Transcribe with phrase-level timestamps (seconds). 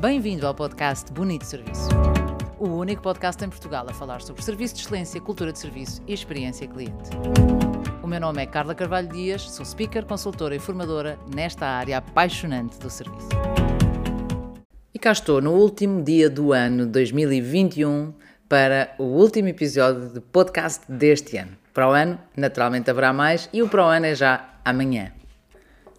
[0.00, 1.88] Bem-vindo ao podcast Bonito Serviço.
[2.56, 6.14] O único podcast em Portugal a falar sobre serviço de excelência, cultura de serviço e
[6.14, 7.10] experiência cliente.
[8.00, 12.78] O meu nome é Carla Carvalho Dias, sou speaker, consultora e formadora nesta área apaixonante
[12.78, 13.28] do serviço.
[14.94, 18.14] E cá estou no último dia do ano 2021
[18.48, 21.58] para o último episódio de podcast deste ano.
[21.74, 25.17] Para o ano, naturalmente haverá mais e o para o ano é já amanhã.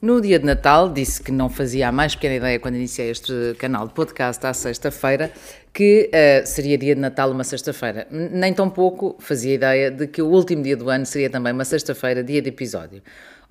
[0.02, 3.54] No dia de Natal, disse que não fazia a mais pequena ideia quando iniciei este
[3.60, 5.30] canal de podcast à sexta-feira
[5.74, 8.08] que uh, seria dia de Natal uma sexta-feira.
[8.10, 11.66] Nem tão pouco fazia ideia de que o último dia do ano seria também uma
[11.66, 13.02] sexta-feira, dia de episódio.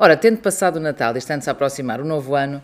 [0.01, 2.63] Ora, tendo passado o Natal e estando-se a aproximar o novo ano,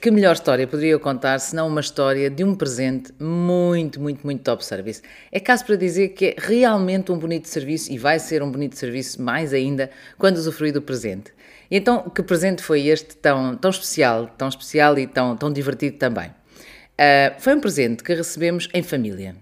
[0.00, 4.26] que melhor história poderia eu contar se não uma história de um presente muito, muito,
[4.26, 5.00] muito top service?
[5.30, 8.76] É caso para dizer que é realmente um bonito serviço e vai ser um bonito
[8.76, 11.32] serviço mais ainda quando usufruir do presente.
[11.70, 15.98] E então, que presente foi este tão, tão especial, tão especial e tão, tão divertido
[15.98, 16.30] também?
[16.30, 19.36] Uh, foi um presente que recebemos em família.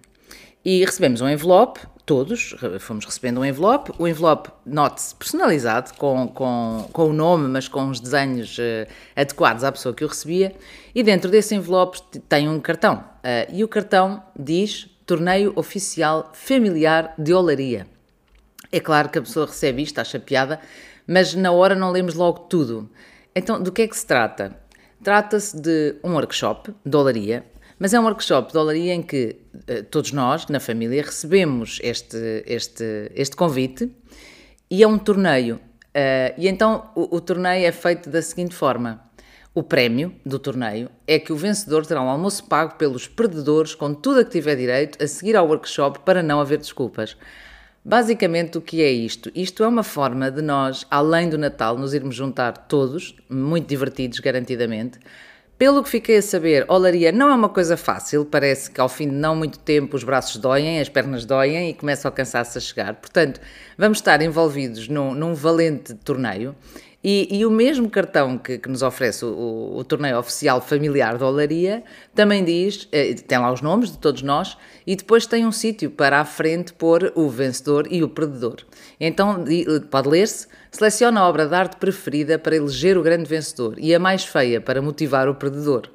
[0.62, 1.80] E recebemos um envelope,
[2.10, 7.68] todos fomos recebendo um envelope, o envelope, note-se, personalizado, com, com, com o nome, mas
[7.68, 10.52] com os desenhos uh, adequados à pessoa que o recebia,
[10.92, 12.96] e dentro desse envelope tem um cartão.
[12.96, 17.86] Uh, e o cartão diz Torneio Oficial Familiar de Olaria.
[18.72, 20.58] É claro que a pessoa recebe isto, está chapeada,
[21.06, 22.90] mas na hora não lemos logo tudo.
[23.36, 24.56] Então, do que é que se trata?
[25.00, 27.46] Trata-se de um workshop de olaria,
[27.80, 32.44] mas é um workshop de olaria em que uh, todos nós, na família, recebemos este,
[32.46, 33.90] este, este convite
[34.70, 35.56] e é um torneio.
[35.56, 39.02] Uh, e então o, o torneio é feito da seguinte forma:
[39.54, 43.94] o prémio do torneio é que o vencedor terá um almoço pago pelos perdedores com
[43.94, 47.16] tudo a que tiver direito a seguir ao workshop para não haver desculpas.
[47.82, 49.32] Basicamente, o que é isto?
[49.34, 54.20] Isto é uma forma de nós, além do Natal, nos irmos juntar todos, muito divertidos,
[54.20, 55.00] garantidamente.
[55.60, 59.06] Pelo que fiquei a saber, olaria não é uma coisa fácil, parece que ao fim
[59.10, 62.60] de não muito tempo os braços doem, as pernas doem e começa o cansaço a
[62.62, 62.94] chegar.
[62.94, 63.38] Portanto,
[63.76, 66.56] vamos estar envolvidos num, num valente torneio
[67.02, 71.26] e, e, o mesmo cartão que, que nos oferece o, o, torneio oficial familiar da
[71.26, 71.82] Olaria
[72.14, 75.90] também diz, eh, tem lá os nomes de todos nós, e depois tem um sítio
[75.90, 78.58] para à frente pôr o vencedor e o perdedor.
[79.00, 79.44] Então
[79.90, 83.98] pode ler-se, seleciona a obra de arte preferida para eleger o grande vencedor e a
[83.98, 85.88] mais feia para motivar o perdedor.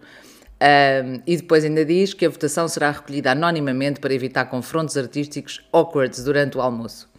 [0.55, 5.61] Um, e depois ainda diz que a votação será recolhida anonimamente para evitar confrontos artísticos
[5.71, 7.09] awkward durante o almoço.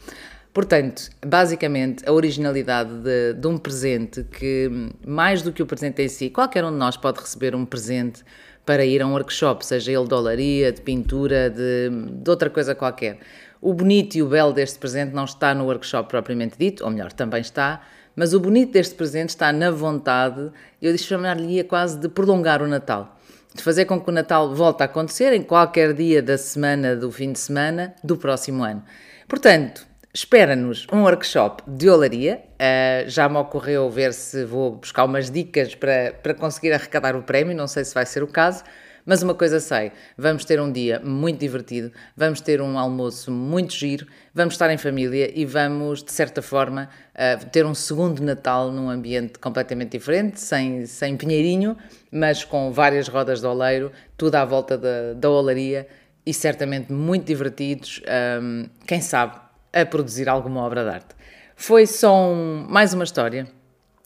[0.57, 4.71] Portanto, basicamente, a originalidade de, de, um presente que,
[5.07, 8.25] mais do que o presente em si, qualquer um de nós pode receber um presente
[8.65, 12.75] para ir a um workshop, seja ele de olaria, de pintura, de, de outra coisa
[12.75, 13.19] qualquer.
[13.61, 17.13] O bonito e o belo deste presente não está no workshop propriamente dito, ou melhor,
[17.13, 17.83] também está,
[18.17, 20.51] mas o bonito deste presente está na vontade,
[20.81, 23.21] eu chamar-lhe quase de prolongar o Natal.
[23.55, 27.13] De fazer com que o Natal volte a acontecer em qualquer dia da semana, do
[27.13, 28.83] fim de semana, do próximo ano.
[29.29, 29.86] Portanto,
[30.17, 32.41] Espera-nos um workshop de olaria.
[32.55, 37.23] Uh, já me ocorreu ver se vou buscar umas dicas para, para conseguir arrecadar o
[37.23, 38.65] prémio, não sei se vai ser o caso,
[39.05, 43.75] mas uma coisa sei: vamos ter um dia muito divertido, vamos ter um almoço muito
[43.75, 48.73] giro, vamos estar em família e vamos, de certa forma, uh, ter um segundo Natal
[48.73, 51.77] num ambiente completamente diferente, sem, sem pinheirinho,
[52.11, 55.87] mas com várias rodas de oleiro, tudo à volta da, da olaria
[56.25, 58.01] e certamente muito divertidos.
[58.41, 61.15] Um, quem sabe a produzir alguma obra de arte.
[61.55, 63.47] Foi só um, mais uma história.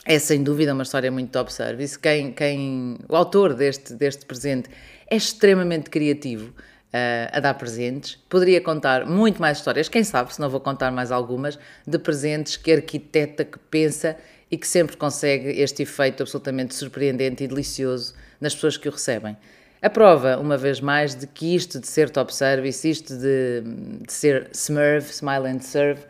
[0.07, 1.99] É sem dúvida uma história muito top service.
[1.99, 4.71] Quem, quem, o autor deste, deste presente
[5.11, 6.55] é extremamente criativo
[6.91, 8.17] uh, a dar presentes.
[8.29, 12.57] Poderia contar muito mais histórias, quem sabe, se não vou contar mais algumas, de presentes
[12.57, 14.17] que arquiteta, que pensa
[14.51, 19.37] e que sempre consegue este efeito absolutamente surpreendente e delicioso nas pessoas que o recebem.
[19.83, 23.63] A prova, uma vez mais, de que isto de ser top service, isto de,
[24.07, 26.03] de ser Smurf, smile and serve,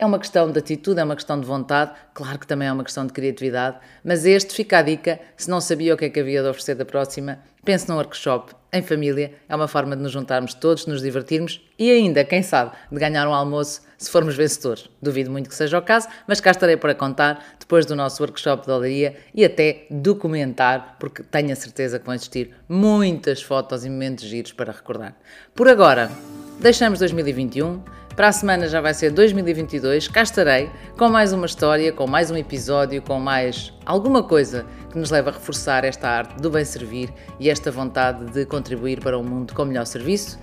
[0.00, 2.82] é uma questão de atitude, é uma questão de vontade, claro que também é uma
[2.82, 6.18] questão de criatividade, mas este fica a dica, se não sabia o que é que
[6.18, 10.10] havia de oferecer da próxima, pense num workshop em família, é uma forma de nos
[10.10, 14.88] juntarmos todos, nos divertirmos e ainda, quem sabe, de ganhar um almoço se formos vencedores.
[15.02, 18.64] Duvido muito que seja o caso, mas cá estarei para contar depois do nosso workshop
[18.64, 23.90] de olaria e até documentar, porque tenho a certeza que vão existir muitas fotos e
[23.90, 25.14] momentos giros para recordar.
[25.54, 26.10] Por agora,
[26.58, 30.68] deixamos 2021 para a semana já vai ser 2022, cá estarei
[30.98, 35.30] com mais uma história, com mais um episódio, com mais alguma coisa que nos leva
[35.30, 39.54] a reforçar esta arte do bem servir e esta vontade de contribuir para um mundo
[39.54, 40.38] com melhor serviço,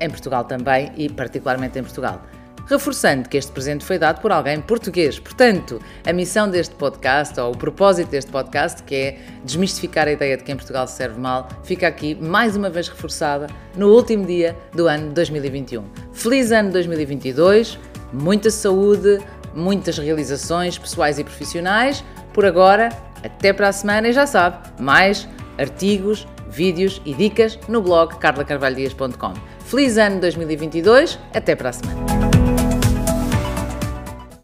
[0.00, 2.20] em Portugal também e particularmente em Portugal.
[2.66, 5.20] reforçando que este presente foi dado por alguém português.
[5.20, 10.36] Portanto, a missão deste podcast, ou o propósito deste podcast, que é desmistificar a ideia
[10.36, 13.46] de que em Portugal se serve mal, fica aqui mais uma vez reforçada
[13.76, 15.99] no último dia do ano 2021.
[16.12, 17.78] Feliz ano 2022,
[18.12, 19.20] muita saúde,
[19.54, 22.04] muitas realizações pessoais e profissionais.
[22.32, 22.90] Por agora,
[23.24, 25.28] até para a semana e já sabe, mais
[25.58, 29.34] artigos, vídeos e dicas no blog carlacarvalhodias.com.
[29.64, 32.09] Feliz ano 2022, até para a semana.